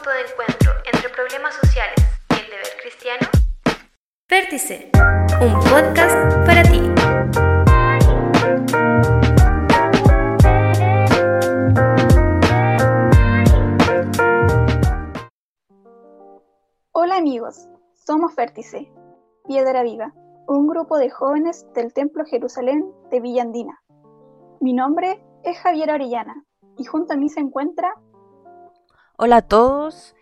[0.00, 1.96] punto de encuentro entre problemas sociales
[2.30, 3.28] y el deber cristiano?
[4.30, 4.90] Vértice,
[5.42, 6.80] un podcast para ti.
[16.92, 18.90] Hola amigos, somos Vértice,
[19.46, 20.14] Piedra Viva,
[20.46, 23.82] un grupo de jóvenes del Templo Jerusalén de Villandina.
[24.60, 26.42] Mi nombre es Javier Orellana
[26.78, 27.92] y junto a mí se encuentra...
[29.22, 30.16] Hola a todos,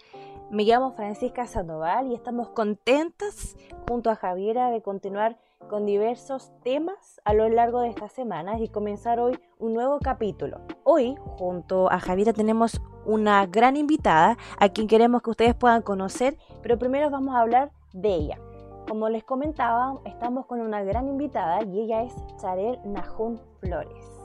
[0.51, 3.57] me llamo Francisca Sandoval y estamos contentas
[3.89, 5.39] junto a Javiera de continuar
[5.71, 10.63] con diversos temas a lo largo de estas semanas y comenzar hoy un nuevo capítulo.
[10.83, 16.37] Hoy junto a Javiera tenemos una gran invitada a quien queremos que ustedes puedan conocer,
[16.61, 18.41] pero primero vamos a hablar de ella.
[18.89, 24.18] Como les comentaba, estamos con una gran invitada y ella es Charel Najun Flores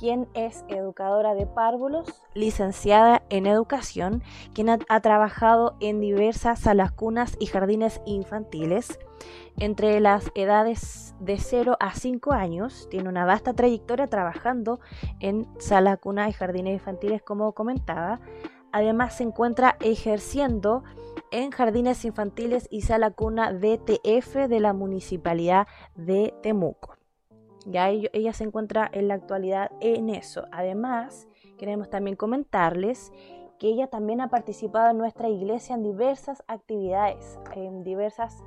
[0.00, 4.22] quien es educadora de párvulos, licenciada en educación,
[4.54, 8.98] quien ha, trabajado en diversas salas cunas y jardines infantiles.
[9.58, 14.80] Entre las edades de 0 a 5 años, tiene una vasta trayectoria trabajando
[15.18, 18.20] en salas cunas y jardines infantiles, como comentaba.
[18.72, 20.82] Además, se encuentra ejerciendo
[21.30, 26.99] en jardines infantiles y sala cuna DTF de la Municipalidad de Temuco.
[27.66, 30.46] Ya ella se encuentra en la actualidad en eso.
[30.50, 33.12] Además, queremos también comentarles
[33.58, 38.42] que ella también ha participado en nuestra iglesia en diversas actividades, en diversos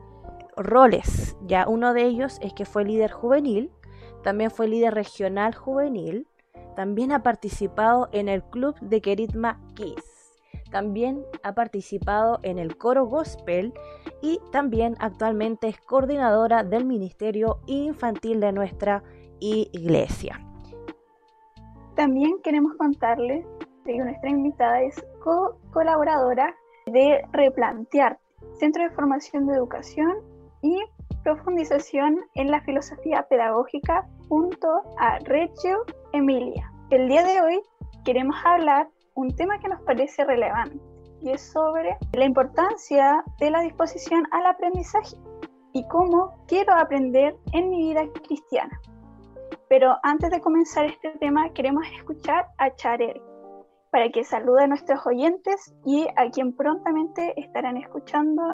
[0.58, 1.38] roles.
[1.46, 3.72] Ya uno de ellos es que fue líder juvenil,
[4.24, 6.28] también fue líder regional juvenil,
[6.76, 10.13] también ha participado en el club de Keritma Kiss.
[10.74, 13.76] También ha participado en el coro gospel
[14.24, 19.04] y también actualmente es coordinadora del Ministerio Infantil de nuestra
[19.40, 20.44] iglesia.
[21.96, 23.46] También queremos contarles
[23.86, 26.56] que nuestra invitada es co-colaboradora
[26.88, 28.18] de Replantear,
[28.54, 30.12] Centro de Formación de Educación
[30.64, 30.76] y
[31.24, 35.84] Profundización en la Filosofía Pedagógica junto a Reggio
[36.14, 36.74] Emilia.
[36.90, 37.62] El día de hoy
[38.04, 40.80] queremos hablar un tema que nos parece relevante
[41.22, 45.16] y es sobre la importancia de la disposición al aprendizaje
[45.72, 48.80] y cómo quiero aprender en mi vida cristiana.
[49.70, 53.22] Pero antes de comenzar este tema, queremos escuchar a Charel
[53.92, 58.52] para que salude a nuestros oyentes y a quien prontamente estarán escuchando.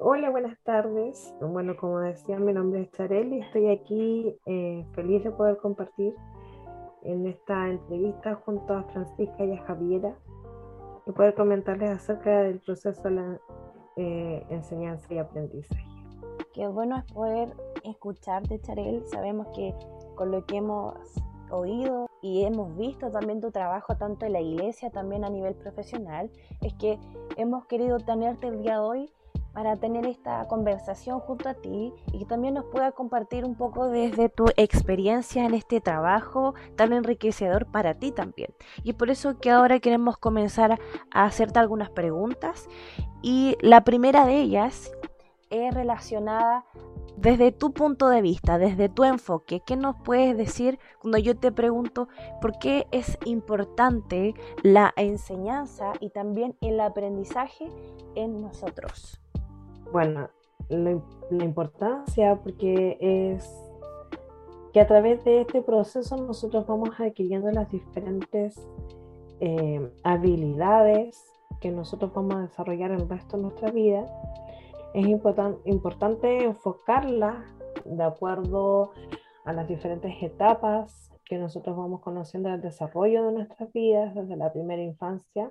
[0.00, 1.34] Hola, buenas tardes.
[1.40, 6.14] Bueno, como decía, mi nombre es Charel y estoy aquí eh, feliz de poder compartir
[7.02, 10.14] en esta entrevista junto a Francisca y a Javiera
[11.06, 13.40] y poder comentarles acerca del proceso de la
[13.96, 15.84] eh, enseñanza y aprendizaje.
[16.52, 19.04] Qué bueno es poder escucharte, Charel.
[19.06, 19.74] Sabemos que
[20.14, 20.94] con lo que hemos
[21.50, 26.30] oído y hemos visto también tu trabajo tanto en la iglesia, también a nivel profesional,
[26.60, 26.98] es que
[27.36, 29.12] hemos querido tenerte el día de hoy
[29.52, 33.88] para tener esta conversación junto a ti y que también nos pueda compartir un poco
[33.88, 38.54] desde tu experiencia en este trabajo tan enriquecedor para ti también.
[38.82, 40.78] Y por eso que ahora queremos comenzar
[41.10, 42.68] a hacerte algunas preguntas
[43.22, 44.92] y la primera de ellas
[45.50, 46.64] es relacionada
[47.16, 49.60] desde tu punto de vista, desde tu enfoque.
[49.60, 52.08] ¿Qué nos puedes decir cuando yo te pregunto
[52.40, 57.66] por qué es importante la enseñanza y también el aprendizaje
[58.14, 59.19] en nosotros?
[59.92, 60.28] Bueno,
[60.68, 61.00] la,
[61.44, 63.48] importancia porque es
[64.72, 68.54] que a través de este proceso nosotros vamos adquiriendo las diferentes
[69.40, 71.24] eh, habilidades
[71.60, 74.06] que nosotros vamos a desarrollar el resto de nuestra vida.
[74.94, 77.44] Es importante enfocarla
[77.84, 78.92] de acuerdo
[79.44, 84.52] a las diferentes etapas que nosotros vamos conociendo el desarrollo de nuestras vidas desde la
[84.52, 85.48] primera infancia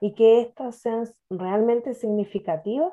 [0.00, 2.92] y que estas sean realmente significativas,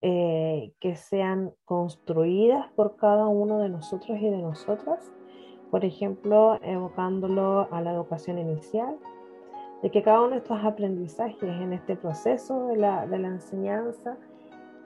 [0.00, 5.12] eh, que sean construidas por cada uno de nosotros y de nosotras,
[5.70, 8.98] por ejemplo, evocándolo a la educación inicial,
[9.82, 14.16] de que cada uno de estos aprendizajes en este proceso de la, de la enseñanza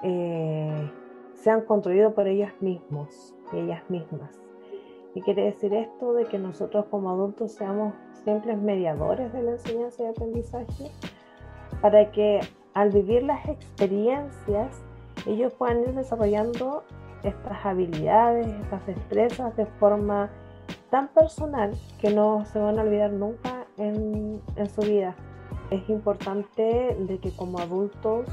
[0.03, 0.91] eh,
[1.35, 4.46] sean construidos por ellos mismos y ellas mismas.
[5.17, 6.13] ¿Qué quiere decir esto?
[6.13, 10.91] De que nosotros como adultos seamos simples mediadores de la enseñanza y aprendizaje
[11.81, 12.41] para que
[12.75, 14.85] al vivir las experiencias
[15.25, 16.85] ellos puedan ir desarrollando
[17.23, 20.29] estas habilidades, estas destrezas de forma
[20.91, 25.17] tan personal que no se van a olvidar nunca en, en su vida.
[25.71, 28.27] Es importante de que como adultos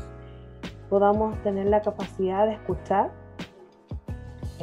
[0.89, 3.22] podamos tener la capacidad de escuchar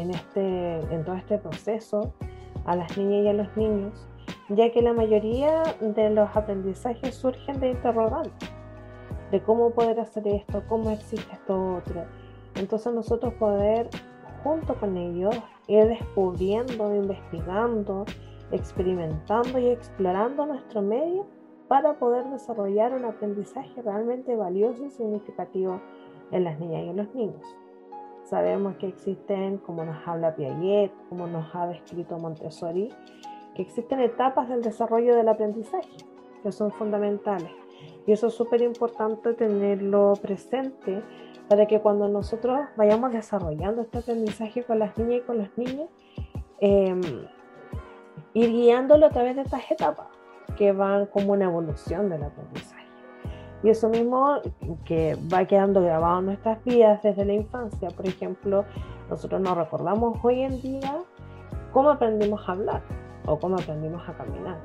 [0.01, 2.13] en, este, en todo este proceso
[2.65, 4.07] a las niñas y a los niños
[4.51, 8.51] ya que la mayoría de los aprendizajes surgen de interrogantes,
[9.31, 12.05] de cómo poder hacer esto, cómo existe esto otro.
[12.57, 13.89] Entonces nosotros poder
[14.43, 15.37] junto con ellos
[15.69, 18.05] ir descubriendo, investigando,
[18.51, 21.27] experimentando y explorando nuestro medio
[21.69, 25.81] para poder desarrollar un aprendizaje realmente valioso y significativo
[26.33, 27.60] en las niñas y en los niños.
[28.31, 32.89] Sabemos que existen, como nos habla Piaget, como nos ha descrito Montessori,
[33.57, 35.91] que existen etapas del desarrollo del aprendizaje
[36.41, 37.51] que son fundamentales.
[38.07, 41.03] Y eso es súper importante tenerlo presente
[41.49, 45.89] para que cuando nosotros vayamos desarrollando este aprendizaje con las niñas y con los niños,
[46.61, 47.01] em,
[48.33, 50.07] ir guiándolo a través de estas etapas
[50.57, 52.80] que van como una evolución del aprendizaje.
[53.63, 54.41] Y eso mismo
[54.85, 57.91] que va quedando grabado en nuestras vidas desde la infancia.
[57.91, 58.65] Por ejemplo,
[59.11, 60.99] nosotros nos recordamos hoy en día
[61.73, 62.83] cómo aprendimos a hablar
[63.27, 64.59] o cómo aprendimos a caminar,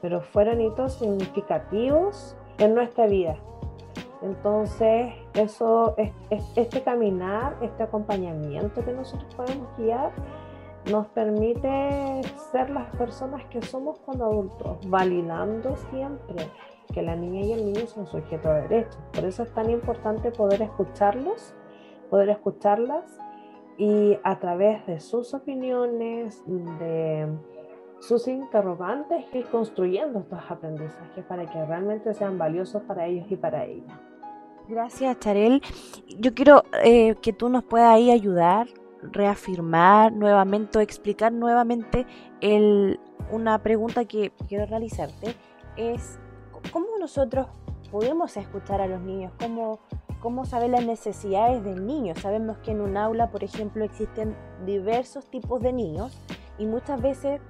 [0.00, 3.36] pero fueron hitos significativos en nuestra vida.
[4.22, 5.94] Entonces, eso,
[6.56, 10.12] este caminar, este acompañamiento que nosotros podemos guiar,
[10.90, 12.22] nos permite
[12.52, 16.48] ser las personas que somos cuando adultos, validando siempre
[16.92, 18.98] que la niña y el niño son sujetos de derechos.
[19.12, 21.54] Por eso es tan importante poder escucharlos,
[22.10, 23.18] poder escucharlas
[23.78, 27.28] y a través de sus opiniones, de
[28.00, 33.64] sus interrogantes, ir construyendo estos aprendizajes para que realmente sean valiosos para ellos y para
[33.64, 33.98] ellas.
[34.68, 35.62] Gracias, Charel.
[36.18, 38.66] Yo quiero eh, que tú nos puedas ahí ayudar,
[39.00, 42.06] reafirmar nuevamente explicar nuevamente
[42.40, 42.98] el,
[43.30, 45.36] una pregunta que quiero realizarte.
[45.76, 46.18] Es,
[46.72, 47.46] ¿cómo nosotros
[47.90, 49.32] podemos escuchar a los niños?
[49.40, 49.78] ¿Cómo,
[50.20, 52.14] cómo saber las necesidades del niño?
[52.16, 56.18] Sabemos que en un aula, por ejemplo, existen diversos tipos de niños
[56.58, 57.40] y muchas veces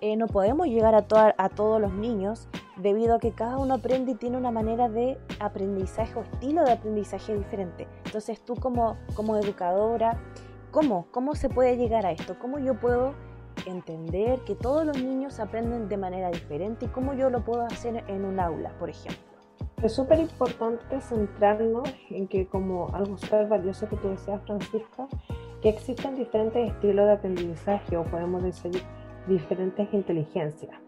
[0.00, 1.06] eh, no podemos llegar a,
[1.38, 5.18] a todos los niños debido a que cada uno aprende y tiene una manera de
[5.40, 7.88] aprendizaje o estilo de aprendizaje diferente.
[8.04, 10.20] Entonces tú como, como educadora,
[10.70, 11.06] ¿cómo?
[11.10, 12.38] ¿Cómo se puede llegar a esto?
[12.38, 13.14] ¿Cómo yo puedo
[13.66, 18.04] entender que todos los niños aprenden de manera diferente y cómo yo lo puedo hacer
[18.08, 19.36] en un aula, por ejemplo?
[19.82, 25.06] Es súper importante centrarnos en que como algo súper valioso que tú decías, Francisca,
[25.60, 28.72] que existen diferentes estilos de aprendizaje o podemos decir
[29.26, 30.78] diferentes inteligencias.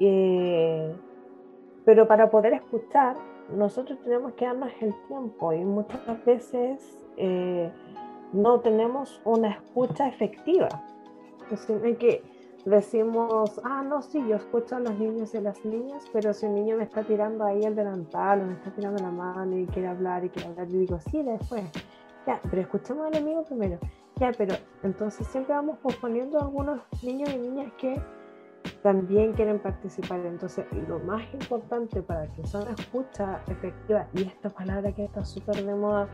[0.00, 0.92] Eh,
[1.84, 3.16] pero para poder escuchar,
[3.54, 7.70] nosotros tenemos que darnos el tiempo y muchas veces eh,
[8.32, 10.68] no tenemos una escucha efectiva.
[11.48, 12.22] Que
[12.64, 16.46] decimos, ah, no, sí, yo escucho a los niños y a las niñas, pero si
[16.46, 19.66] un niño me está tirando ahí el delantal o me está tirando la mano y
[19.66, 21.64] quiere hablar y quiere hablar, yo digo, sí, después.
[22.26, 23.78] Ya, pero escuchemos al amigo primero.
[24.16, 28.00] Ya, pero entonces siempre vamos posponiendo a algunos niños y niñas que
[28.82, 30.20] también quieren participar.
[30.24, 35.24] Entonces, lo más importante para que sea una escucha efectiva, y esta palabra que está
[35.24, 36.08] súper de moda,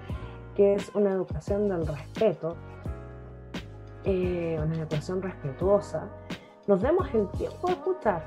[0.56, 2.56] que es una educación del respeto,
[4.04, 6.08] eh, una educación respetuosa,
[6.66, 8.22] nos demos el tiempo de escuchar.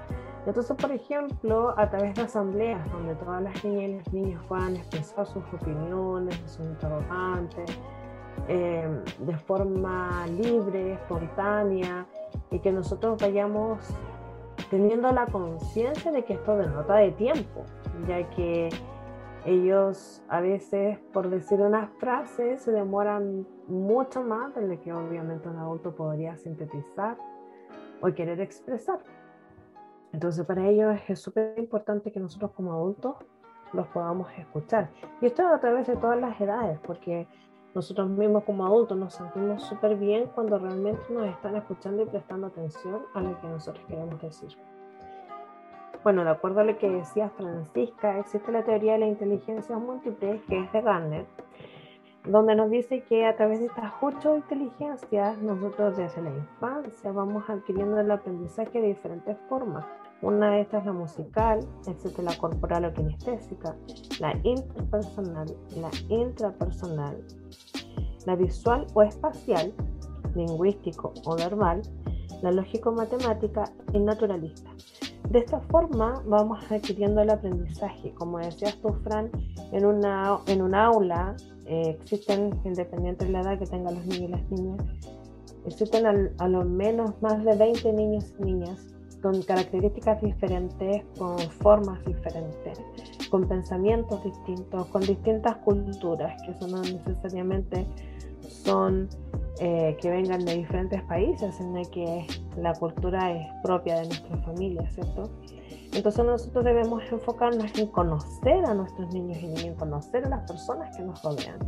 [0.45, 4.75] Entonces, por ejemplo, a través de asambleas donde todas las niñas y los niños puedan
[4.75, 7.79] expresar sus opiniones, sus interrogantes,
[8.49, 8.89] eh,
[9.19, 12.05] de forma libre, espontánea,
[12.51, 13.79] y que nosotros vayamos
[14.69, 17.63] teniendo la conciencia de que esto denota de tiempo,
[18.07, 18.69] ya que
[19.45, 25.49] ellos a veces, por decir una frase, se demoran mucho más de lo que obviamente
[25.49, 27.17] un adulto podría sintetizar
[28.01, 28.99] o querer expresar.
[30.13, 33.15] Entonces para ellos es súper importante que nosotros como adultos
[33.73, 34.89] los podamos escuchar.
[35.21, 37.27] Y esto a través de todas las edades, porque
[37.73, 42.47] nosotros mismos como adultos nos sentimos súper bien cuando realmente nos están escuchando y prestando
[42.47, 44.55] atención a lo que nosotros queremos decir.
[46.03, 50.41] Bueno, de acuerdo a lo que decía Francisca, existe la teoría de la inteligencia múltiple,
[50.49, 51.25] que es de Gardner,
[52.25, 57.49] donde nos dice que a través de estas ocho inteligencias, nosotros desde la infancia vamos
[57.49, 59.85] adquiriendo el aprendizaje de diferentes formas.
[60.21, 63.73] Una de estas es la musical, existe la corporal o kinestésica,
[64.19, 67.23] la interpersonal, la intrapersonal,
[68.25, 69.73] la visual o espacial,
[70.35, 71.81] lingüístico o verbal,
[72.41, 74.69] la lógico-matemática y naturalista.
[75.33, 78.13] De esta forma vamos adquiriendo el aprendizaje.
[78.13, 79.31] Como decías tú, Fran,
[79.71, 81.35] en, una, en un aula
[81.65, 84.79] eh, existen, independiente de la edad que tengan los niños y las niñas,
[85.65, 86.05] existen
[86.37, 92.79] a lo menos más de 20 niños y niñas con características diferentes, con formas diferentes,
[93.31, 97.87] con pensamientos distintos, con distintas culturas, que eso no necesariamente
[98.47, 99.09] son
[99.59, 104.89] eh, que vengan de diferentes países, sino que la cultura es propia de nuestra familia,
[104.91, 105.29] ¿cierto?
[105.93, 110.95] Entonces nosotros debemos enfocarnos en conocer a nuestros niños y niñas, conocer a las personas
[110.95, 111.59] que nos rodean.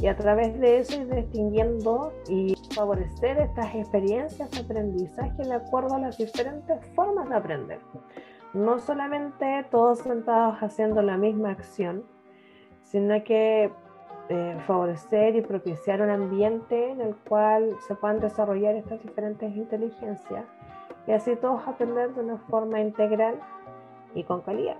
[0.00, 5.94] Y a través de eso ir distinguiendo y favorecer estas experiencias de aprendizaje de acuerdo
[5.94, 7.78] a las diferentes formas de aprender.
[8.52, 12.04] No solamente todos sentados haciendo la misma acción,
[12.82, 13.72] sino que
[14.32, 20.44] eh, favorecer y propiciar un ambiente en el cual se puedan desarrollar estas diferentes inteligencias
[21.06, 23.40] y así todos aprender de una forma integral
[24.14, 24.76] y con calidad.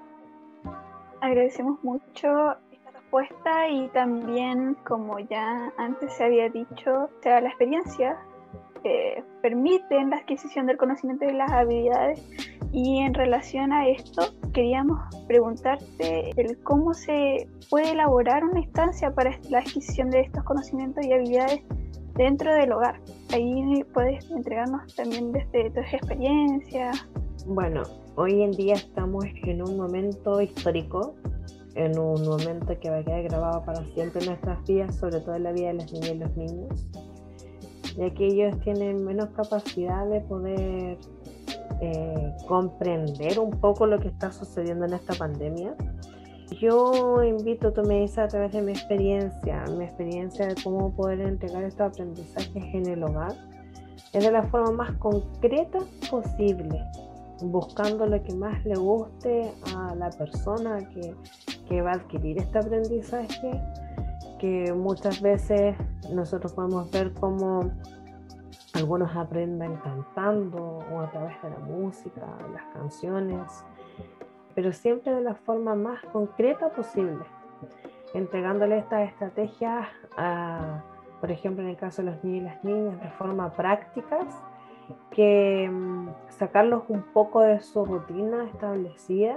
[1.21, 8.19] Agradecemos mucho esta respuesta y también, como ya antes se había dicho, sea, la experiencia
[8.83, 12.52] que permiten la adquisición del conocimiento y las habilidades.
[12.73, 14.23] Y en relación a esto,
[14.55, 21.05] queríamos preguntarte el cómo se puede elaborar una instancia para la adquisición de estos conocimientos
[21.05, 21.61] y habilidades
[22.15, 22.99] dentro del hogar.
[23.35, 26.93] Ahí puedes entregarnos también desde tu experiencia.
[27.47, 27.83] Bueno,
[28.17, 31.15] hoy en día estamos en un momento histórico,
[31.75, 35.35] en un momento que va a quedar grabado para siempre en nuestras vidas, sobre todo
[35.35, 36.89] en la vida de las niñas y los niños,
[37.99, 40.97] ya que ellos tienen menos capacidad de poder
[41.85, 45.75] eh, comprender un poco lo que está sucediendo en esta pandemia.
[46.61, 51.65] Yo invito, tú me a través de mi experiencia, mi experiencia de cómo poder entregar
[51.65, 53.35] estos aprendizajes en el hogar,
[54.13, 56.85] es de la forma más concreta posible,
[57.43, 61.17] buscando lo que más le guste a la persona que,
[61.69, 63.61] que va a adquirir este aprendizaje,
[64.39, 65.75] que muchas veces
[66.13, 67.73] nosotros podemos ver cómo
[68.75, 73.65] algunos aprenden cantando o a través de la música, las canciones,
[74.55, 77.25] pero siempre de la forma más concreta posible,
[78.15, 80.83] entregándole estas estrategias, a,
[81.21, 84.27] por ejemplo, en el caso de los niños y las niñas, de forma prácticas,
[85.11, 89.37] que mm, sacarlos un poco de su rutina establecida,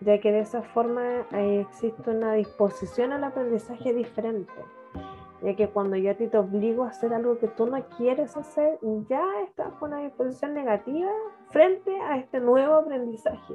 [0.00, 4.52] ya que de esa forma eh, existe una disposición al aprendizaje diferente
[5.44, 8.78] ya que cuando yo te obligo a hacer algo que tú no quieres hacer,
[9.10, 11.10] ya estás con una disposición negativa
[11.50, 13.54] frente a este nuevo aprendizaje.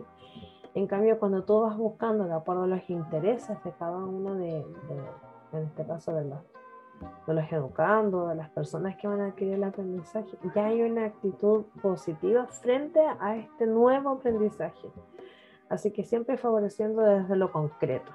[0.75, 4.59] En cambio, cuando tú vas buscando de acuerdo a los intereses de cada uno de,
[5.51, 6.39] en este caso de los,
[7.25, 11.05] de los educando, de las personas que van a adquirir el aprendizaje, ya hay una
[11.05, 14.89] actitud positiva frente a este nuevo aprendizaje.
[15.69, 18.11] Así que siempre favoreciendo desde lo concreto.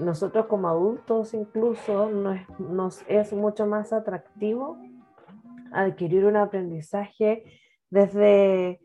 [0.00, 4.78] Nosotros como adultos incluso nos, nos es mucho más atractivo
[5.72, 7.44] adquirir un aprendizaje
[7.90, 8.80] desde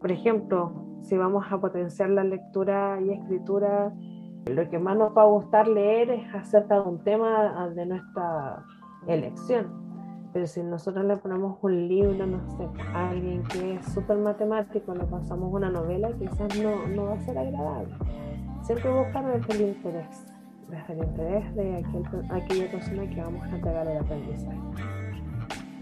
[0.00, 3.92] por ejemplo, si vamos a potenciar la lectura y escritura,
[4.46, 8.64] lo que más nos va a gustar leer es acerca de un tema de nuestra
[9.06, 10.30] elección.
[10.32, 14.94] Pero si nosotros le ponemos un libro, no sé, a alguien que es súper matemático,
[14.94, 17.94] le pasamos una novela, quizás no, no va a ser agradable.
[18.62, 20.26] Siempre buscar desde el interés,
[20.70, 24.58] desde interés de aquel, aquella persona que vamos a entregar el aprendizaje.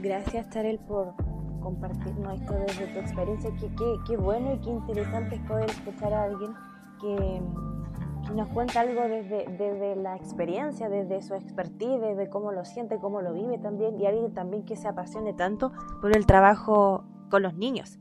[0.00, 1.14] Gracias, Tarel, por
[1.60, 3.50] compartirnos esto desde tu experiencia.
[3.58, 3.68] Qué,
[4.06, 6.54] qué, bueno y qué interesante es poder escuchar a alguien
[7.00, 7.42] que,
[8.34, 13.22] nos cuenta algo desde, desde, la experiencia, desde su expertise, desde cómo lo siente, cómo
[13.22, 17.54] lo vive también, y alguien también que se apasione tanto por el trabajo con los
[17.54, 17.98] niños.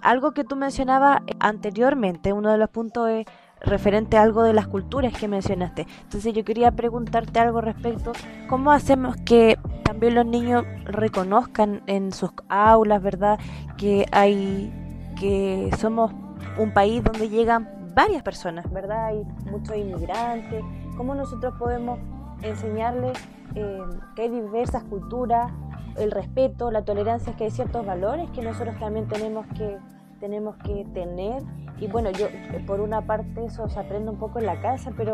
[0.00, 3.26] Algo que tú mencionabas anteriormente, uno de los puntos es
[3.64, 5.86] referente a algo de las culturas que mencionaste.
[6.02, 8.12] Entonces yo quería preguntarte algo respecto,
[8.48, 13.38] ¿cómo hacemos que también los niños reconozcan en sus aulas, verdad,
[13.76, 14.72] que hay
[15.18, 16.12] que somos
[16.58, 20.64] un país donde llegan varias personas, verdad, hay muchos inmigrantes,
[20.96, 21.98] cómo nosotros podemos
[22.42, 23.16] enseñarles
[23.54, 23.80] eh,
[24.16, 25.52] que hay diversas culturas,
[25.96, 29.78] el respeto, la tolerancia, que hay ciertos valores que nosotros también tenemos que
[30.24, 31.42] tenemos que tener
[31.78, 32.28] y bueno, yo
[32.66, 35.12] por una parte eso se aprende un poco en la casa, pero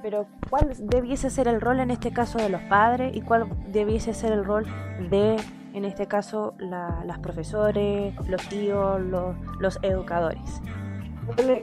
[0.00, 4.14] pero ¿cuál debiese ser el rol en este caso de los padres y cuál debiese
[4.14, 4.64] ser el rol
[5.10, 5.36] de,
[5.74, 10.62] en este caso, las profesores, los tíos, los, los educadores?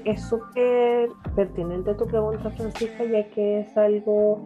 [0.04, 4.46] Es súper pertinente tu pregunta, Francisca, ya que es algo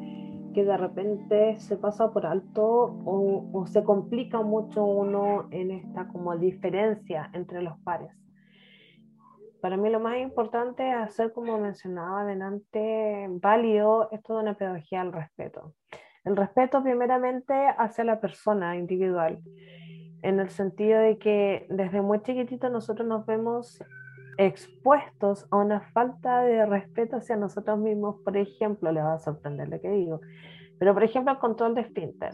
[0.53, 6.07] que de repente se pasa por alto o, o se complica mucho uno en esta
[6.07, 8.13] como diferencia entre los pares.
[9.61, 15.01] Para mí lo más importante es hacer, como mencionaba adelante, válido esto de una pedagogía
[15.01, 15.73] al respeto.
[16.23, 19.39] El respeto primeramente hacia la persona individual,
[20.21, 23.83] en el sentido de que desde muy chiquitito nosotros nos vemos
[24.37, 29.67] expuestos a una falta de respeto hacia nosotros mismos, por ejemplo, le va a sorprender
[29.67, 30.21] lo que digo,
[30.77, 32.31] pero por ejemplo el control de esfínter.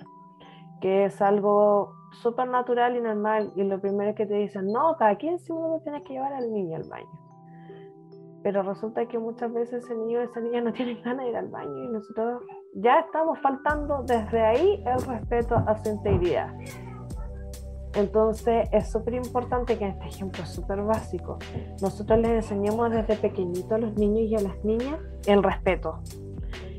[0.82, 5.18] Que es algo súper natural y normal, y lo primero que te dicen, no, cada
[5.18, 7.10] 15 minutos tienes que llevar al niño al baño.
[8.44, 11.38] Pero resulta que muchas veces ese niño o esa niña no tienen ganas de ir
[11.38, 12.44] al baño y nosotros
[12.76, 16.54] ya estamos faltando desde ahí el respeto a su integridad.
[17.96, 21.40] Entonces es súper importante que en este ejemplo es súper básico,
[21.82, 26.02] nosotros les enseñemos desde pequeñito a los niños y a las niñas el respeto,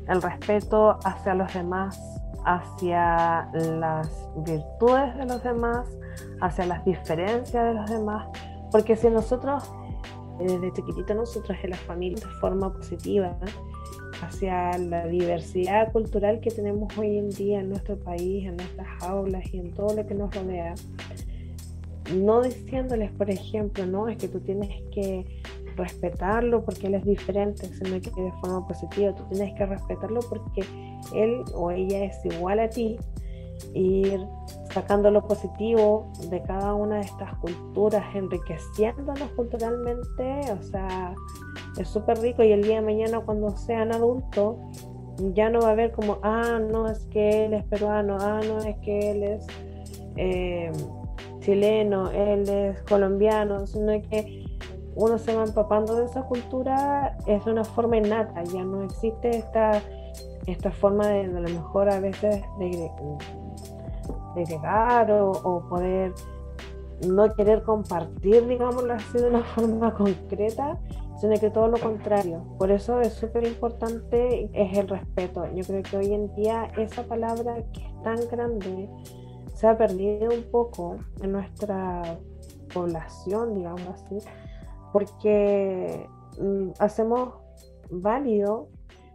[0.07, 2.16] el respeto hacia los demás,
[2.47, 5.85] hacia las virtudes de los demás,
[6.39, 8.25] hacia las diferencias de los demás,
[8.71, 9.69] porque si nosotros
[10.39, 13.35] desde chiquitito nosotros en la familia de forma positiva
[14.21, 19.43] hacia la diversidad cultural que tenemos hoy en día en nuestro país, en nuestras aulas
[19.53, 20.75] y en todo lo que nos rodea.
[22.15, 25.25] No diciéndoles, por ejemplo, no, es que tú tienes que
[25.77, 30.61] respetarlo porque él es diferente, sino que de forma positiva tú tienes que respetarlo porque
[31.13, 32.97] él o ella es igual a ti.
[33.73, 34.19] Ir
[34.71, 41.15] sacando lo positivo de cada una de estas culturas, enriqueciéndonos culturalmente, o sea,
[41.77, 44.57] es súper rico y el día de mañana cuando sean adultos
[45.33, 48.59] ya no va a haber como, ah, no es que él es peruano, ah, no
[48.59, 49.47] es que él es
[50.15, 50.71] eh,
[51.39, 54.46] chileno, él es colombiano, sino que
[54.97, 59.29] uno se va empapando de esa cultura, es de una forma innata, ya no existe
[59.29, 59.81] esta,
[60.47, 62.91] esta forma de, a lo mejor a veces de,
[64.35, 66.13] de llegar o, o poder
[67.07, 70.79] no querer compartir, digámoslo así, de una forma concreta,
[71.19, 72.43] sino que todo lo contrario.
[72.57, 75.45] Por eso es súper importante es el respeto.
[75.53, 78.89] Yo creo que hoy en día esa palabra que es tan grande
[79.53, 82.17] se ha perdido un poco en nuestra
[82.73, 84.19] población, digamos así,
[84.97, 87.35] porque mm, hacemos
[87.91, 88.67] válido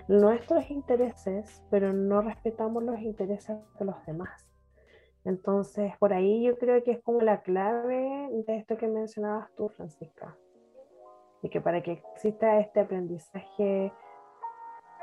[0.06, 4.48] nuestros intereses, pero no respetamos los intereses de los demás.
[5.24, 9.70] Entonces, por ahí yo creo que es como la clave de esto que mencionabas tú,
[9.70, 10.36] Francisca
[11.42, 13.92] y que para que exista este aprendizaje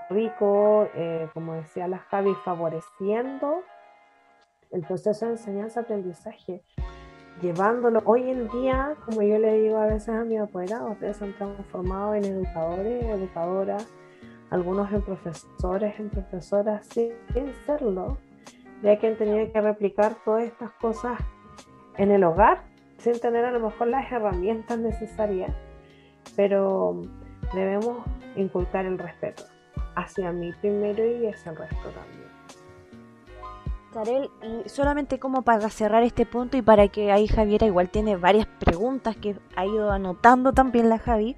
[0.10, 3.64] rico, eh, como decía la Javi, favoreciendo
[4.72, 6.64] el proceso de enseñanza-aprendizaje,
[7.42, 11.26] llevándolo hoy en día, como yo le digo a veces a mis apoderados, ustedes se
[11.26, 13.88] han transformado en educadores, educadoras,
[14.50, 18.18] algunos en profesores, en profesoras, sin serlo,
[18.82, 21.20] ya que han tenido que replicar todas estas cosas
[21.98, 22.64] en el hogar,
[22.98, 25.56] sin tener a lo mejor las herramientas necesarias
[26.36, 27.02] pero
[27.54, 29.44] debemos inculcar el respeto
[29.96, 32.39] hacia mí primero y hacia el resto también.
[33.94, 38.16] Karel, y solamente como para cerrar este punto y para que ahí Javiera igual tiene
[38.16, 41.36] varias preguntas que ha ido anotando también la Javi.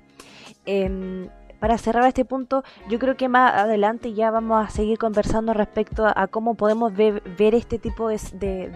[0.66, 5.54] Em, para cerrar este punto, yo creo que más adelante ya vamos a seguir conversando
[5.54, 8.18] respecto a, cómo podemos ver, este tipo de,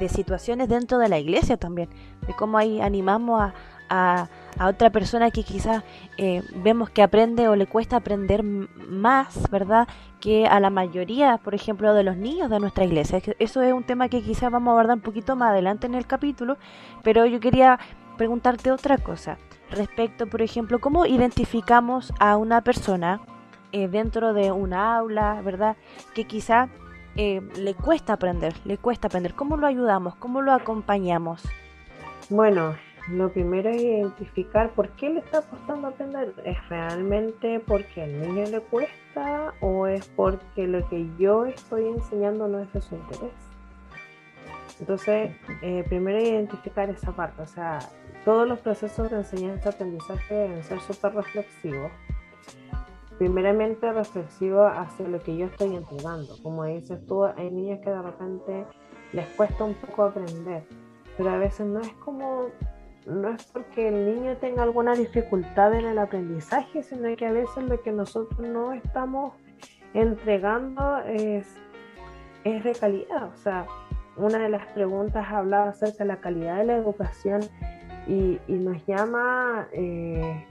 [0.08, 1.90] situaciones dentro de la iglesia también,
[2.28, 3.54] de cómo ahí animamos a,
[3.90, 4.30] a,
[4.62, 5.84] otra persona que quizás
[6.18, 9.88] eh, vemos que aprende o le cuesta aprender más, ¿verdad?
[10.20, 13.22] Que a la mayoría, por ejemplo, de los niños de nuestra iglesia.
[13.40, 16.08] Eso es un tema que quizás vamos a abordar un poquito más adelante en el
[16.08, 16.58] capítulo,
[17.04, 17.80] pero yo quería
[18.18, 19.38] preguntarte otra cosa
[19.72, 23.22] respecto, por ejemplo, cómo identificamos a una persona
[23.72, 25.76] eh, dentro de una aula, ¿verdad?
[26.14, 26.70] Que quizá
[27.16, 29.34] eh, le cuesta aprender, le cuesta aprender.
[29.34, 30.16] ¿Cómo lo ayudamos?
[30.16, 31.42] ¿Cómo lo acompañamos?
[32.30, 32.76] Bueno,
[33.10, 36.34] lo primero es identificar por qué le está costando aprender.
[36.44, 42.48] ¿Es realmente porque al niño le cuesta o es porque lo que yo estoy enseñando
[42.48, 43.34] no es de su interés?
[44.80, 47.44] Entonces, eh, primero identificar esa parte.
[47.44, 47.80] O sea,
[48.26, 51.92] todos los procesos de enseñanza-aprendizaje deben ser súper reflexivos.
[53.20, 56.36] Primeramente reflexivo hacia lo que yo estoy entregando.
[56.42, 58.66] Como dices tú, hay niños que de repente
[59.14, 60.64] les cuesta un poco aprender,
[61.16, 62.50] pero a veces no es como
[63.06, 67.64] no es porque el niño tenga alguna dificultad en el aprendizaje, sino que a veces
[67.64, 69.34] lo que nosotros no estamos
[69.94, 71.48] entregando es,
[72.44, 73.26] es de calidad.
[73.26, 73.68] O sea,
[74.18, 77.42] una de las preguntas hablaba acerca de la calidad de la educación
[78.08, 80.46] y, nos llama eh,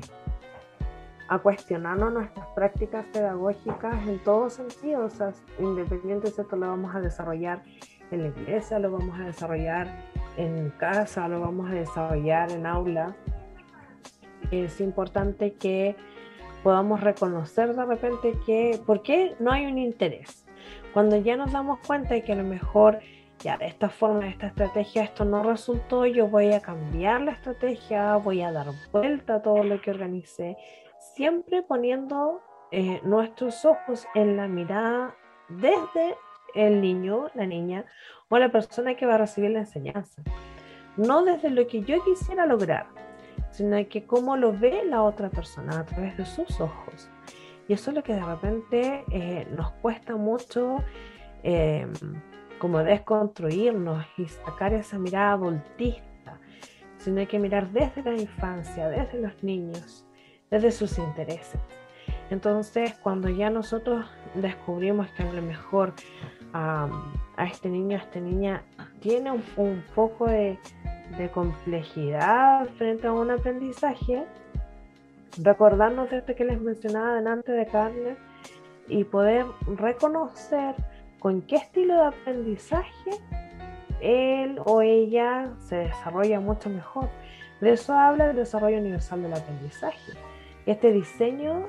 [1.29, 5.15] a cuestionarnos nuestras prácticas pedagógicas en todos sentidos.
[5.15, 7.63] O sea, independiente de esto lo vamos a desarrollar
[8.11, 9.89] en la iglesia, lo vamos a desarrollar
[10.37, 13.17] en casa, lo vamos a desarrollar en aula.
[14.51, 15.97] Es importante que
[16.63, 20.45] podamos reconocer de repente que, ¿por qué no hay un interés?
[20.93, 23.01] Cuando ya nos damos cuenta de que a lo mejor
[23.41, 27.33] ya de esta forma, de esta estrategia, esto no resultó, yo voy a cambiar la
[27.33, 30.57] estrategia, voy a dar vuelta a todo lo que organicé,
[31.15, 35.15] siempre poniendo eh, nuestros ojos en la mirada
[35.49, 36.17] desde
[36.55, 37.85] el niño, la niña
[38.29, 40.23] o la persona que va a recibir la enseñanza.
[40.97, 42.87] No desde lo que yo quisiera lograr,
[43.51, 47.09] sino que cómo lo ve la otra persona a través de sus ojos.
[47.69, 50.79] Y eso es lo que de repente eh, nos cuesta mucho
[51.43, 51.87] eh,
[52.59, 56.39] como desconstruirnos y sacar esa mirada adultista,
[56.99, 60.07] sino hay que mirar desde la infancia, desde los niños,
[60.51, 61.61] desde sus intereses.
[62.31, 65.95] Entonces, cuando ya nosotros descubrimos que a lo mejor
[66.55, 66.89] a
[67.51, 68.63] este niño, a esta niña
[69.01, 70.59] tiene un, poco de,
[71.33, 74.25] complejidad frente a un aprendizaje,
[75.43, 78.17] recordarnos esto que les mencionaba delante de Carmen
[78.89, 80.75] y poder reconocer
[81.19, 83.11] con qué estilo de aprendizaje
[84.01, 87.09] él o ella se desarrolla mucho mejor.
[87.61, 90.13] De eso habla el desarrollo universal del aprendizaje.
[90.67, 91.67] Este diseño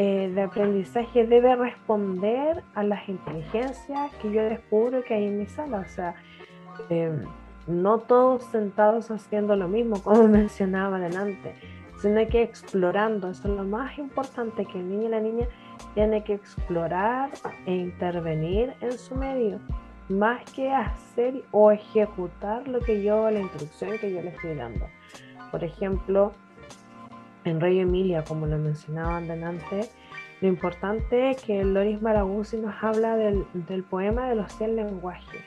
[0.00, 5.46] eh, de aprendizaje debe responder a las inteligencias que yo descubro que hay en mi
[5.46, 5.80] sala.
[5.80, 6.14] O sea,
[6.88, 7.24] em,
[7.66, 11.52] no todos sentados haciendo lo mismo, como mencionaba adelante,
[12.00, 13.28] sino que explorando.
[13.28, 15.48] Eso es lo más importante, que el niño y la niña
[15.94, 17.30] tiene que explorar
[17.66, 19.58] e intervenir en su medio,
[20.08, 24.86] más que hacer o ejecutar lo que yo, la instrucción que yo le estoy dando.
[25.50, 26.34] Por ejemplo,
[27.48, 29.88] en Rey Emilia, como lo mencionaban delante,
[30.40, 35.42] lo importante es que Loris Maraguzzi nos habla del, del poema de los 100 lenguajes.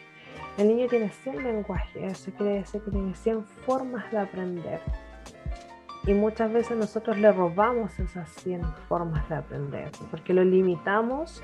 [0.58, 4.82] El niño tiene 100 lenguajes, eso quiere decir que tiene 100 formas de aprender.
[6.06, 11.42] Y muchas veces nosotros le robamos esas 100 formas de aprender, porque lo limitamos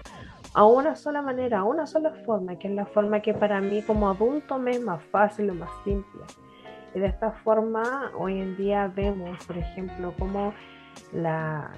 [0.53, 3.81] a una sola manera, a una sola forma, que es la forma que para mí
[3.83, 6.21] como adulto me es más fácil o más simple.
[6.97, 10.51] Y de esta forma hoy en día vemos, por ejemplo, cómo
[11.13, 11.69] la,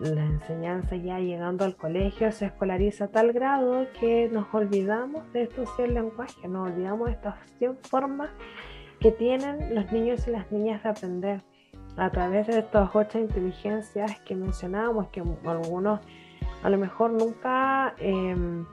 [0.00, 5.42] la enseñanza ya llegando al colegio se escolariza a tal grado que nos olvidamos de
[5.44, 8.28] estos 100 lenguajes, nos olvidamos de estas 100 formas
[8.98, 11.42] que tienen los niños y las niñas de aprender.
[11.96, 16.00] A través de estas ocho inteligencias que mencionábamos, que algunos
[16.64, 18.66] a lo mejor nunca em,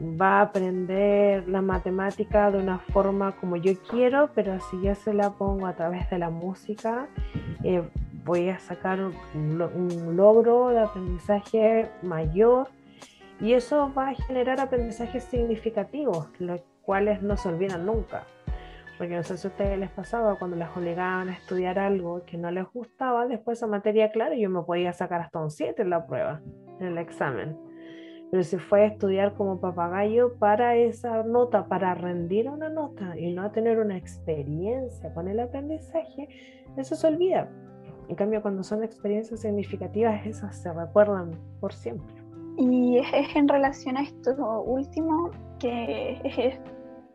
[0.00, 5.14] va a aprender la matemática de una forma como yo quiero, pero si yo se
[5.14, 7.06] la pongo a través de la música,
[7.62, 7.82] eh,
[8.24, 12.68] voy a sacar un, logro de aprendizaje mayor
[13.40, 18.24] y eso va a generar aprendizajes significativos, los cuales no se olvidan nunca.
[18.96, 22.38] Porque no sé si a ustedes les pasaba cuando las obligaban a estudiar algo que
[22.38, 25.90] no les gustaba, después esa materia, claro, yo me podía sacar hasta un 7 en
[25.90, 26.40] la prueba,
[26.78, 27.58] en el examen.
[28.34, 33.32] Pero si fue a estudiar como papagayo para esa nota, para rendir una nota y
[33.32, 36.26] no tener una experiencia con el aprendizaje,
[36.76, 37.48] eso se olvida.
[38.08, 42.12] En cambio, cuando son experiencias significativas, esas se recuerdan por siempre.
[42.56, 46.58] Y es en relación a esto último que es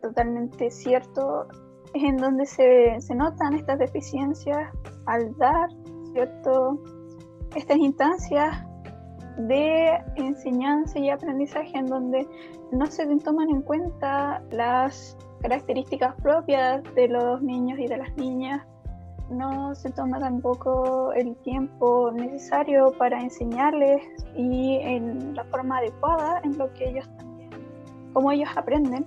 [0.00, 1.48] totalmente cierto
[1.92, 4.72] es en donde se, se notan estas deficiencias
[5.04, 5.68] al dar
[6.14, 6.82] ¿cierto?
[7.54, 8.69] estas instancias
[9.48, 12.26] de enseñanza y aprendizaje en donde
[12.72, 18.66] no se toman en cuenta las características propias de los niños y de las niñas,
[19.30, 24.02] no se toma tampoco el tiempo necesario para enseñarles
[24.36, 27.50] y en la forma adecuada en lo que ellos también,
[28.12, 29.06] como ellos aprenden.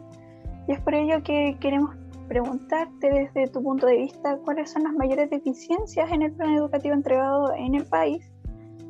[0.68, 1.96] Y es por ello que queremos
[2.28, 6.94] preguntarte desde tu punto de vista cuáles son las mayores deficiencias en el plan educativo
[6.94, 8.33] entregado en el país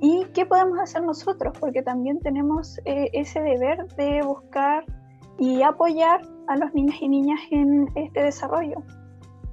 [0.04, 4.84] y qué podemos hacer nosotros, porque también tenemos eh, ese deber de buscar
[5.40, 8.84] y apoyar a los niños y niñas en este desarrollo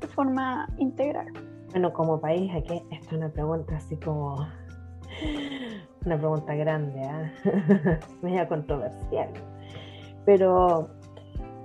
[0.00, 1.28] de forma integral.
[1.70, 4.44] Bueno, como país, aquí esta es una pregunta así como
[6.04, 8.00] una pregunta grande, ¿eh?
[8.20, 9.28] media controversial.
[10.24, 10.88] Pero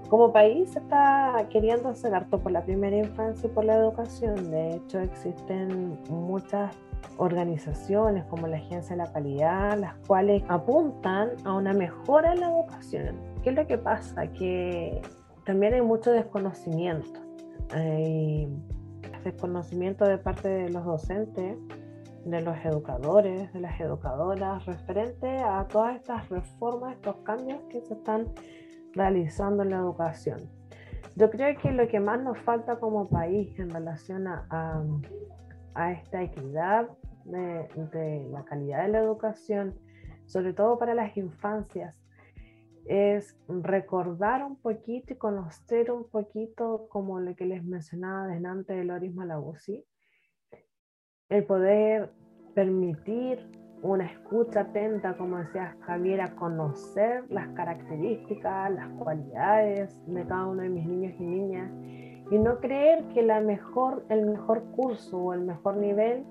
[0.10, 4.52] como país se está queriendo hacer harto por la primera infancia y por la educación.
[4.52, 6.76] De hecho, existen muchas
[7.18, 12.50] organizaciones como la Agencia de la Calidad, las cuales apuntan a una mejora en la
[12.50, 13.20] educación.
[13.44, 14.28] ¿Qué es lo que pasa?
[14.28, 15.02] Que
[15.46, 17.20] también hay mucho desconocimiento.
[17.72, 18.48] Hay
[19.24, 21.58] desconocimiento de parte de los docentes,
[22.26, 27.94] de los educadores, de las educadoras, referente a todas estas reformas, estos cambios que se
[27.94, 28.28] están
[28.94, 30.50] realizando en la educación.
[31.16, 34.84] Yo creo que lo que más nos falta como país en relación a, a,
[35.76, 36.90] esta equidad
[37.26, 39.76] de, de, la calidad de la educación,
[40.26, 41.96] sobre todo para las infancias,
[42.86, 48.84] es recordar un poquito y conocer un poquito, como lo que les mencionaba delante de
[48.84, 49.84] Loris Malaguzzi,
[51.30, 52.12] el poder
[52.54, 53.50] permitir
[53.82, 60.70] una escucha atenta, como decía Javier, conocer las características, las cualidades de cada uno de
[60.70, 61.72] mis niños y niñas
[62.32, 66.24] y no creer que la mejor, el mejor curso o el mejor nivel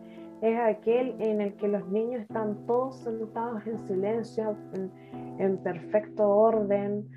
[0.42, 4.56] es aquel en el que los niños están todos sentados en silencio,
[5.38, 7.08] en, perfecto orden,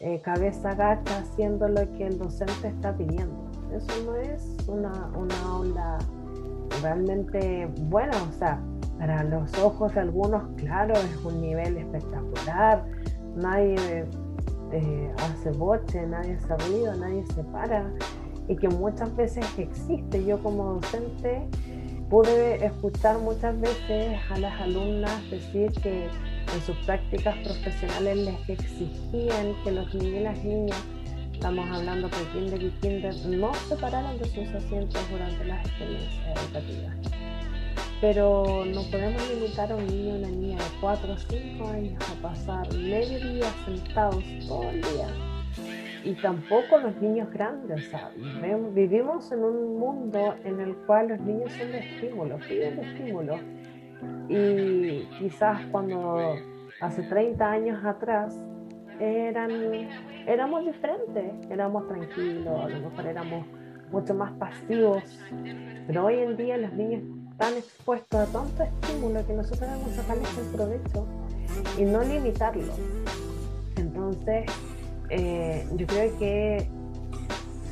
[0.00, 3.50] eh, cabeza gacha, haciendo lo que el docente está pidiendo.
[3.72, 5.98] Eso no es una, una aula
[6.82, 8.60] realmente buena, o sea,
[8.98, 12.84] para los ojos de algunos, claro, es un nivel espectacular,
[13.34, 14.06] nadie
[14.72, 17.90] eh, hace boche, nadie se ruido, nadie se para,
[18.48, 20.24] y que muchas veces existe.
[20.24, 21.42] Yo como docente
[22.08, 29.54] pude escuchar muchas veces a las alumnas decir que en sus prácticas profesionales les exigían
[29.64, 30.78] que los niños y las niñas,
[31.32, 36.38] estamos hablando de kinder y kinder, no se pararan de sus asientos durante las experiencias
[36.38, 36.96] educativas.
[38.00, 42.04] Pero no podemos limitar a un niño o una niña de 4 o 5 años
[42.10, 45.35] a pasar medio día sentados todo el día
[46.06, 47.90] y tampoco los niños grandes.
[48.72, 53.38] vivimos en un mundo en el cual los niños son de estímulo, piden de estímulo.
[54.28, 56.36] Y quizás cuando
[56.80, 58.38] hace 30 años atrás
[59.00, 59.50] eran,
[60.28, 63.46] éramos diferentes, éramos tranquilos, a lo mejor éramos
[63.90, 65.02] mucho más pasivos,
[65.88, 70.38] pero hoy en día los niños están expuestos a tanto estímulo que nosotros debemos sacarles
[70.38, 71.06] el provecho
[71.76, 72.72] y no limitarlo.
[73.76, 74.46] Entonces,
[75.10, 76.68] eh, yo creo que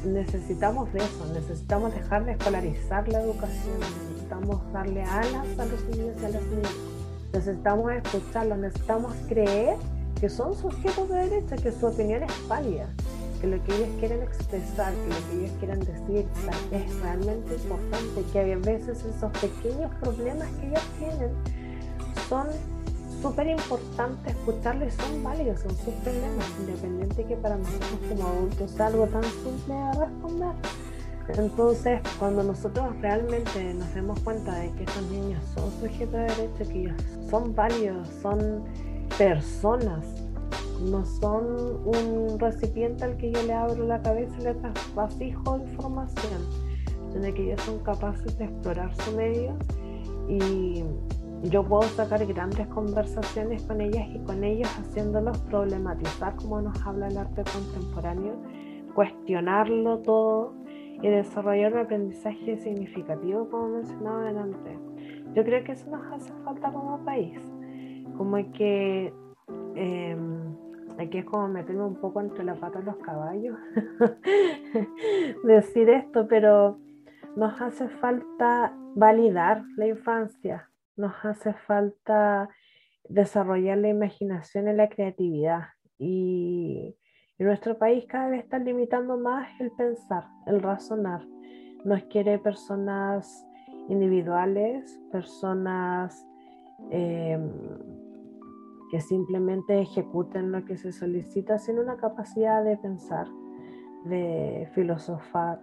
[0.04, 6.16] necesitamos de eso, necesitamos dejar de escolarizar la educación, necesitamos darle alas a los niños
[6.20, 6.74] y a las niñas,
[7.32, 9.76] necesitamos escucharlos, necesitamos creer
[10.20, 12.86] que son sujetos de derecho, que su opinión es válida,
[13.40, 16.26] que lo que ellos quieren expresar, que lo que ellos quieren decir
[16.70, 21.30] es realmente importante, que a veces esos pequeños problemas que ellos tienen
[22.28, 22.46] son
[23.24, 28.86] súper importante escucharles, son válidos, son sus problemas, independiente que para nosotros como adultos sea
[28.88, 30.52] algo tan simple de responder.
[31.28, 36.70] Entonces, cuando nosotros realmente nos damos cuenta de que esos niños son sujetos de derecho,
[36.70, 38.62] que ellos son válidos, son
[39.16, 40.04] personas,
[40.82, 46.42] no son un recipiente al que yo le abro la cabeza y le trasvasijo información,
[47.10, 49.56] sino que ellos son capaces de explorar su medio
[50.28, 50.84] y
[51.50, 57.08] yo puedo sacar grandes conversaciones con ellas y con ellos haciéndolos problematizar como nos habla
[57.08, 58.34] el arte contemporáneo,
[58.94, 60.54] cuestionarlo todo
[61.02, 64.78] y desarrollar un aprendizaje significativo como mencionaba adelante.
[65.34, 67.38] Yo creo que eso nos hace falta como país,
[68.16, 69.12] como que
[69.74, 70.56] em,
[70.98, 73.56] aquí es como meterme un poco entre la pata de los caballos
[75.44, 76.78] decir esto, pero
[77.36, 82.48] nos hace falta validar la infancia, nos hace falta
[83.08, 85.64] desarrollar la imaginación y la creatividad.
[85.98, 86.96] Y
[87.38, 91.26] nuestro país cada vez está limitando más el pensar, el razonar.
[91.84, 93.46] Nos quiere personas
[93.88, 96.26] individuales, personas
[96.90, 97.50] em,
[98.90, 103.26] que simplemente ejecuten lo que se solicita sin una capacidad de pensar,
[104.04, 105.60] de filosofar,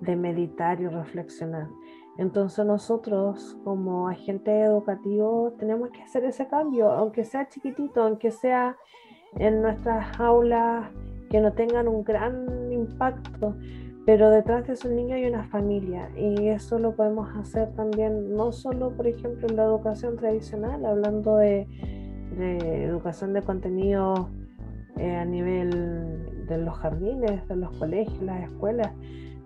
[0.00, 1.68] de meditar y reflexionar.
[2.18, 8.76] Entonces nosotros como agentes educativos tenemos que hacer ese cambio, aunque sea chiquitito, aunque sea
[9.36, 10.90] en nuestras aulas
[11.30, 13.54] que no tengan un gran impacto,
[14.04, 18.50] pero detrás de esos niños hay una familia y eso lo podemos hacer también, no
[18.50, 21.68] solo por ejemplo en la educación tradicional, hablando de,
[22.36, 24.28] educación de contenido
[24.96, 28.90] eh, a nivel de los jardines, de los colegios, las escuelas,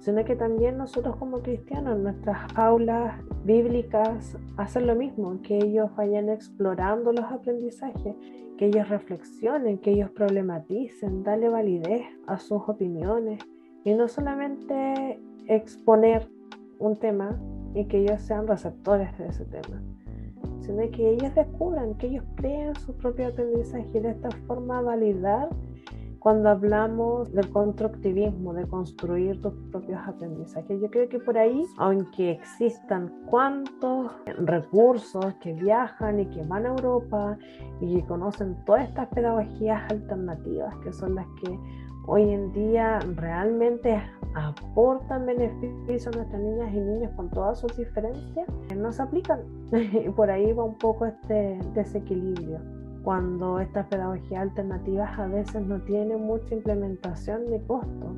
[0.04, 3.14] sino que también nosotros como cristianos, nuestras aulas
[3.44, 8.14] bíblicas, hacen lo mismo, que ellos vayan explorando los aprendizajes,
[8.58, 13.40] que ellos reflexionen, que ellos problematicen, darle validez a sus opiniones
[13.82, 16.28] y no solamente exponer
[16.78, 17.40] un tema
[17.74, 19.82] y que ellos sean receptores de ese tema,
[20.60, 25.48] sino que ellos descubran, que ellos creen su propio aprendizaje y de esta forma validar
[26.24, 30.80] cuando hablamos del constructivismo, de construir tus propios aprendizajes.
[30.80, 36.70] Yo creo que por ahí, aunque existan cuantos recursos que viajan y que van a
[36.70, 37.36] Europa
[37.78, 41.58] y que conocen todas estas pedagogías alternativas que son las que
[42.06, 44.02] hoy en día realmente
[44.34, 49.40] aportan beneficios a nuestras niñas y niños con todas sus diferencias, no se aplican.
[49.72, 52.73] y por ahí va un poco este desequilibrio
[53.04, 58.16] cuando estas pedagogías alternativas a veces no tienen mucha implementación ni costo.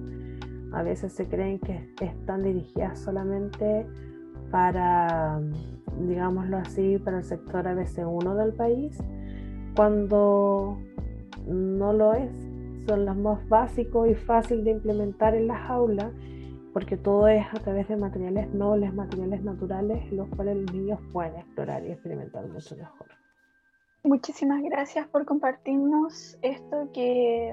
[0.73, 3.87] A veces se creen que están dirigidas solamente
[4.51, 5.41] para
[6.01, 8.99] digámoslo así, para el sector ABC1 del país,
[9.75, 10.79] cuando
[11.47, 12.31] no lo es.
[12.87, 16.13] Son los más básicos y fácil de implementar en las aulas,
[16.73, 21.37] porque todo es a través de materiales nobles, materiales naturales, los cuales los niños pueden
[21.37, 23.16] explorar y experimentar mucho mejor.
[24.07, 27.53] Muchísimas gracias por compartirnos esto que,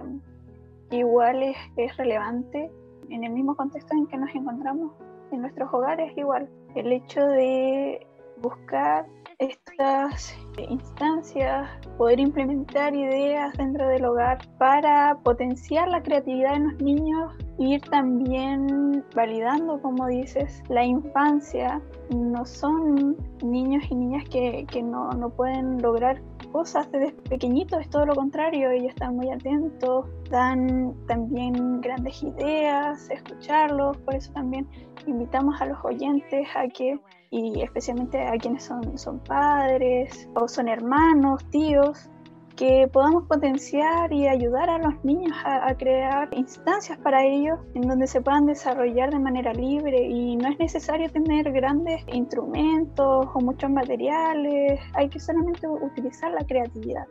[0.92, 2.72] igual es, es relevante
[3.10, 4.94] en el mismo contexto en que nos encontramos
[5.32, 6.48] en nuestros hogares igual.
[6.76, 8.06] El hecho de
[8.38, 9.08] buscar
[9.40, 10.38] estas
[10.70, 17.82] instancias, poder implementar ideas dentro del hogar para potenciar la creatividad de los niños, ir
[17.82, 21.82] también validando, como dices, la infancia.
[22.16, 26.22] No son niños y niñas que, que no, no pueden lograr
[26.54, 33.10] cosas desde pequeñitos, es todo lo contrario, ellos están muy atentos, dan también grandes ideas,
[33.10, 34.70] escucharlos, por eso también
[35.08, 37.00] invitamos a los oyentes a que,
[37.32, 42.10] y especialmente a quienes son, son padres o son hermanos, tíos,
[42.56, 48.08] que podamos potenciar y ayudar a los niños a, crear instancias para ellos en donde
[48.08, 53.70] se puedan desarrollar de manera libre y no es necesario tener grandes instrumentos o muchos
[53.70, 57.06] materiales, hay que solamente utilizar la creatividad.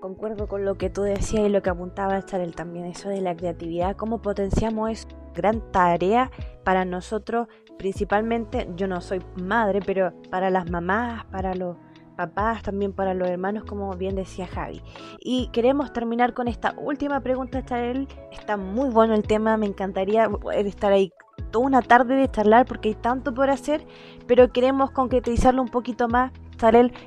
[0.00, 3.36] Concuerdo con lo que tú decías y lo que apuntaba Charel también, eso de la
[3.36, 6.30] creatividad, cómo potenciamos es gran tarea
[6.64, 11.76] para nosotros, principalmente, yo no soy madre, pero para las mamás, para los
[12.20, 14.82] papás, también para los hermanos, como bien decía Javi.
[15.20, 18.08] Y queremos terminar con esta última pregunta, Charel.
[18.30, 20.28] Está muy bueno el tema, me encantaría
[20.64, 21.12] estar ahí
[21.50, 23.86] toda una tarde de charlar porque hay tanto por hacer,
[24.26, 26.32] pero queremos concretizarlo un poquito más.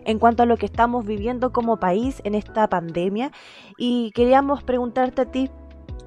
[0.05, 3.31] En cuanto a lo que estamos viviendo como país en esta pandemia
[3.77, 5.51] y queríamos preguntarte a ti,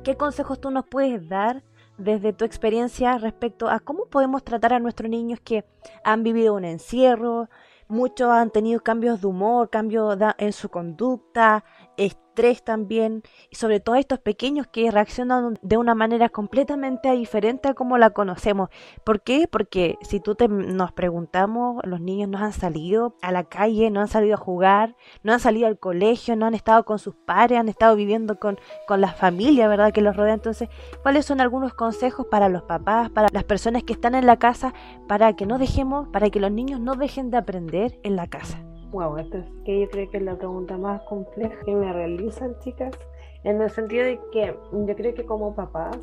[0.02, 1.62] ¿qué consejos tú nos puedes dar
[1.96, 5.64] desde tu experiencia respecto a cómo podemos tratar a nuestros niños que
[6.02, 7.48] han vivido un encierro,
[7.88, 11.64] Muchos han tenido cambios de humor, cambios en su conducta,
[12.62, 17.96] también, y sobre todo estos pequeños que reaccionan de una manera completamente diferente a como
[17.96, 18.68] la conocemos.
[19.04, 19.48] ¿Por qué?
[19.50, 24.02] Porque si tú te, nos preguntamos, los niños no han salido a la calle, no
[24.02, 27.58] han salido a jugar, no han salido al colegio, no han estado con sus padres,
[27.58, 29.92] han estado viviendo con, con la familia, ¿verdad?
[29.92, 30.34] Que los rodea.
[30.34, 30.68] Entonces,
[31.02, 34.74] ¿cuáles son algunos consejos para los papás, para las personas que están en la casa,
[35.08, 38.65] para que no dejemos, para que los niños no dejen de aprender en la casa?
[38.96, 42.58] Wow, esta es que yo creo que es la pregunta más compleja que me realizan,
[42.60, 42.94] chicas,
[43.44, 45.98] en el sentido de que yo creo que como papás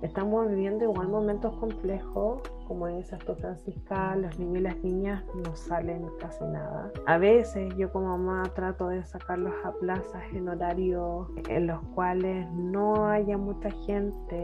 [0.00, 5.54] estamos viviendo igual momentos complejos, como es esto Francisca, los niños y las niñas no
[5.54, 6.90] salen casi nada.
[7.04, 12.50] A veces yo como mamá trato de sacarlos a plazas en horarios en los cuales
[12.52, 14.42] no haya mucha gente,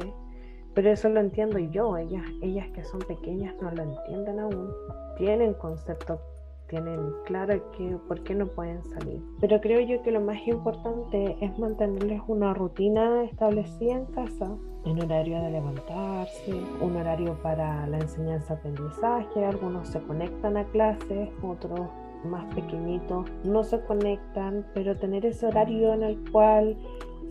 [0.74, 4.70] pero eso lo entiendo yo, ellas, ellas que son pequeñas no lo entienden aún,
[5.16, 6.20] tienen conceptos
[6.68, 9.22] tienen claro que por qué no pueden salir.
[9.40, 15.02] Pero creo yo que lo más importante es mantenerles una rutina establecida en casa, en
[15.02, 21.80] horario de levantarse, un horario para la enseñanza-aprendizaje, algunos se conectan a clases, otros
[22.24, 26.76] más pequeñitos no se conectan, pero tener ese horario en el cual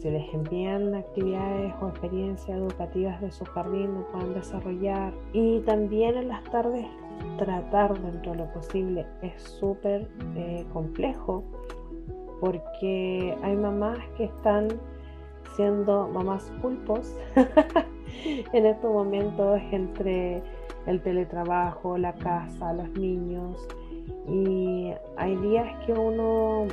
[0.03, 6.17] se les envían actividades o experiencias educativas de su jardín lo puedan desarrollar y también
[6.17, 6.85] en las tardes
[7.37, 11.43] tratar dentro de lo posible es súper eh, complejo
[12.39, 14.67] porque hay mamás que están
[15.55, 17.15] siendo mamás pulpos
[18.53, 20.41] en estos momentos entre
[20.85, 23.57] el teletrabajo, la casa, los niños
[24.27, 26.67] y hay días que uno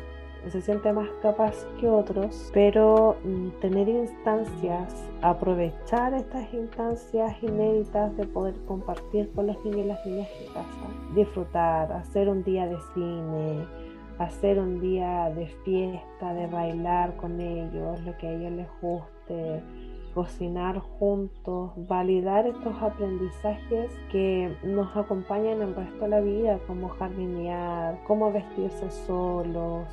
[0.48, 8.26] se siente más capaz que otros, pero mm, tener instancias, aprovechar estas instancias inéditas de
[8.26, 12.78] poder compartir con los niños y las niñas en casa, disfrutar, hacer un día de
[12.94, 13.66] cine,
[14.18, 19.62] hacer un día de fiesta, de bailar con ellos, lo que a ellos les guste,
[20.14, 27.98] cocinar juntos, validar estos aprendizajes que nos acompañan el resto de la vida, como jardinear,
[28.06, 29.86] cómo vestirse solos,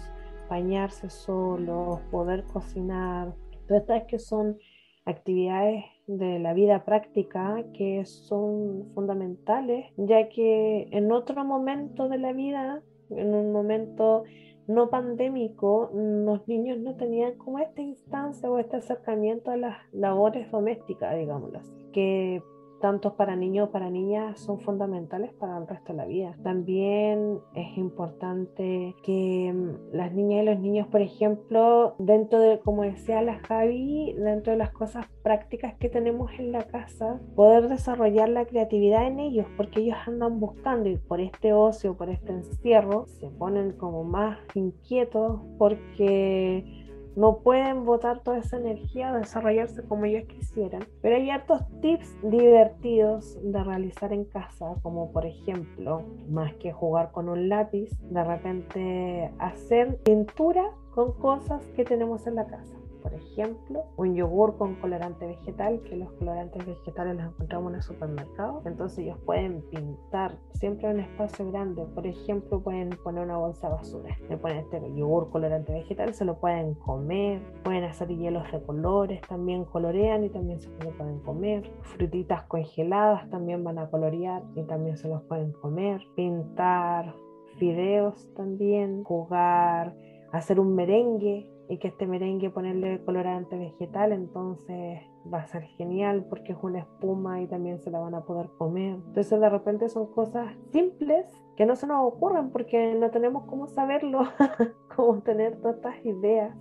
[0.49, 3.33] bañarse solo, poder cocinar,
[3.67, 4.57] todas estas que son
[5.05, 12.33] actividades de la vida práctica que son fundamentales, ya que en otro momento de la
[12.33, 14.23] vida, en un momento
[14.67, 20.51] no pandémico, los niños no tenían como esta instancia o este acercamiento a las labores
[20.51, 21.61] domésticas, digámoslo
[21.93, 22.43] que
[22.79, 26.35] tanto para niños o para niñas, son fundamentales para el resto de la vida.
[26.43, 32.83] También es importante que mm, las niñas y los niños, por ejemplo, dentro de, como
[32.83, 38.29] decía la Javi, dentro de las cosas prácticas que tenemos en la casa, poder desarrollar
[38.29, 43.05] la creatividad en ellos, porque ellos andan buscando y por este ocio, por este encierro,
[43.07, 46.86] se ponen como más inquietos porque
[47.17, 50.83] no pueden botar toda esa energía a desarrollarse como ellos quisieran.
[51.01, 57.11] Pero hay hartos tips divertidos de realizar en casa, como por ejemplo, más que jugar
[57.11, 63.13] con un lápiz, de repente hacer pintura con cosas que tenemos en la casa por
[63.21, 68.61] ejemplo, un yogur con colorante vegetal, que los colorantes vegetales los encontramos en el supermercado.
[68.65, 71.85] Entonces ellos pueden pintar siempre un espacio grande.
[71.95, 74.17] Por ejemplo, pueden poner una bolsa de basura.
[74.29, 77.41] Le ponen este yogur colorante vegetal, se lo pueden comer.
[77.63, 81.71] Pueden hacer hielos de colores, también colorean y también se lo pueden comer.
[81.83, 86.01] Frutitas congeladas también van a colorear y también se los pueden comer.
[86.17, 87.15] Pintar
[87.57, 89.95] fideos también, jugar,
[90.33, 95.01] hacer un merengue y que este merengue ponerle colorante vegetal, entonces
[95.31, 98.49] va a ser genial porque es una espuma y también se la van a poder
[98.57, 98.95] comer.
[99.07, 101.25] Entonces de repente son cosas simples
[101.57, 104.21] que no se nos ocurren porque no tenemos cómo saberlo,
[104.95, 106.55] cómo tener todas estas ideas.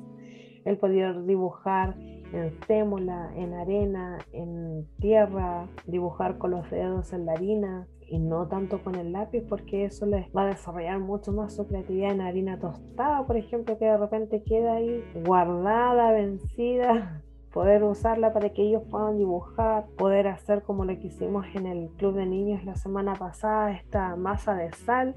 [0.64, 1.94] El poder dibujar
[2.32, 8.46] en sémola, en arena, en tierra, dibujar con los dedos en la harina, y no
[8.46, 12.20] tanto con el lápiz porque eso les va a desarrollar mucho más su creatividad en
[12.20, 18.62] harina tostada, por ejemplo, que de repente queda ahí guardada, vencida, poder usarla para que
[18.62, 22.76] ellos puedan dibujar, poder hacer como lo que hicimos en el club de niños la
[22.76, 25.14] semana pasada, esta masa de sal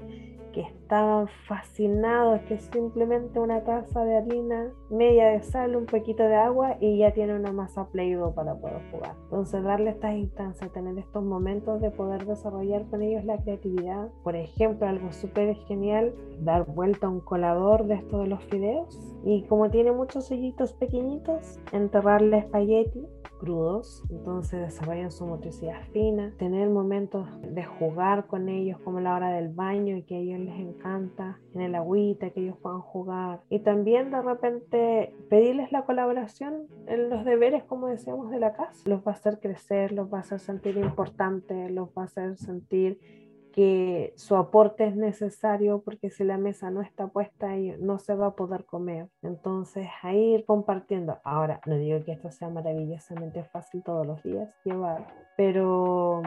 [0.52, 6.24] que estaban fascinados, que es simplemente una taza de harina, media de sal, un poquito
[6.24, 9.14] de agua y ya tiene una masa play para poder jugar.
[9.22, 14.08] Entonces darle estas instancias, tener estos momentos de poder desarrollar con ellos la creatividad.
[14.24, 18.98] Por ejemplo, algo súper genial, dar vuelta a un colador de estos de los fideos
[19.24, 23.06] y como tiene muchos sellitos pequeñitos, enterrarle espagueti
[23.40, 29.30] crudos, entonces desarrollan su motricidad fina, tener momentos de jugar con ellos como la hora
[29.30, 30.79] del baño y que a ellos les encanta,
[31.54, 37.10] en el agüita que ellos puedan jugar y también de repente pedirles la colaboración en
[37.10, 40.20] los deberes como decíamos de la casa, los va a hacer crecer, los va a
[40.20, 42.98] hacer sentir importantes, los va a hacer sentir
[43.52, 48.28] que su aporte es necesario porque si la mesa no está puesta no se va
[48.28, 49.08] a poder comer.
[49.22, 51.18] Entonces, a ir compartiendo.
[51.24, 55.06] Ahora, no digo que esto sea maravillosamente fácil todos los días llevar,
[55.36, 56.22] pero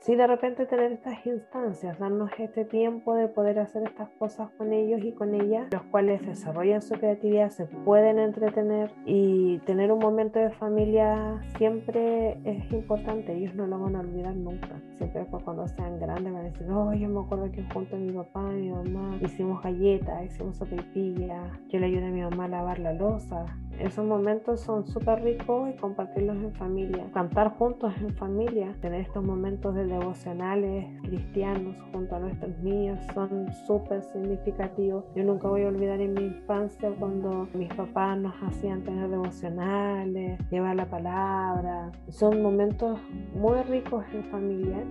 [0.00, 4.72] sí de repente tener estas instancias, darnos este tiempo de poder hacer estas cosas con
[4.72, 9.98] ellos y con ellas, los cuales desarrollan su creatividad, se pueden entretener y tener un
[9.98, 14.80] momento de familia siempre es importante, ellos no lo van a olvidar nunca.
[14.96, 18.12] Siempre cuando sean grandes van a decir, oh, yo me acuerdo que junto a mi
[18.12, 22.48] papá y mi mamá hicimos galletas, hicimos sopaipilla, yo le ayudé a mi mamá a
[22.48, 23.44] lavar la losa,
[23.80, 29.24] esos momentos son súper ricos y compartirlos en familia, cantar juntos en familia, tener estos
[29.24, 35.04] momentos de devocionales cristianos junto a nuestros niños son súper significativos.
[35.14, 40.40] Yo nunca voy a olvidar en mi infancia cuando mis papás nos hacían tener devocionales,
[40.50, 41.92] llevar la palabra.
[42.08, 42.98] Son momentos
[43.34, 44.84] muy ricos en familia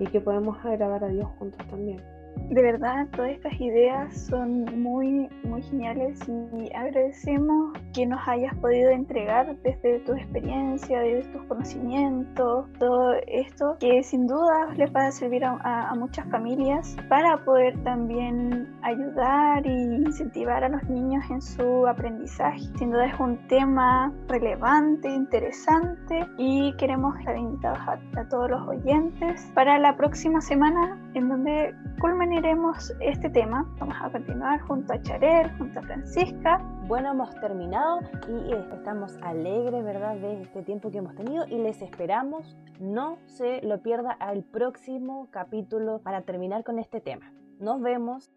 [0.00, 2.15] y que podemos agravar a Dios juntos también
[2.48, 8.90] de verdad todas estas ideas son muy, muy geniales y agradecemos que nos hayas podido
[8.90, 15.12] entregar desde tu experiencia, desde tus conocimientos, todo esto que sin duda les va a
[15.12, 21.86] servir a, muchas familias para poder también ayudar y incentivar a los niños en su
[21.86, 22.60] aprendizaje.
[22.78, 28.68] Sin duda es un tema relevante, interesante y queremos estar invitados a, a todos los
[28.68, 31.74] oyentes para la próxima semana en donde
[32.26, 33.72] culminaremos este tema.
[33.78, 36.58] Vamos a continuar junto a Charel, junto a Francisca.
[36.88, 41.56] Bueno, hemos terminado y eh, estamos alegres, ¿verdad?, de este tiempo que hemos tenido y
[41.58, 42.56] les esperamos.
[42.80, 47.30] No se lo pierda al próximo capítulo para terminar con este tema.
[47.60, 48.32] Nos vemos.